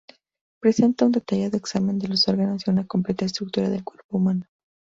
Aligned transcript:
Presenta 0.59 1.05
un 1.05 1.11
detallado 1.11 1.57
examen 1.57 1.99
de 1.99 2.07
los 2.07 2.27
órganos 2.27 2.63
y 2.65 2.71
una 2.71 2.87
completa 2.87 3.25
estructura 3.25 3.69
del 3.69 3.83
cuerpo 3.83 4.17
humano. 4.17 4.45